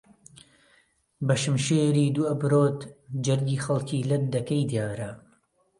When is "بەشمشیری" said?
1.27-2.13